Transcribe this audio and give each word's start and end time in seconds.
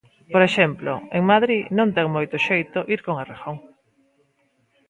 Por 0.33 0.41
exemplo, 0.49 0.91
en 1.17 1.23
Madrid 1.31 1.61
non 1.77 1.89
ten 1.95 2.07
moito 2.15 2.35
xeito 2.47 2.79
ir 2.95 2.99
con 3.05 3.15
Errejón. 3.23 3.57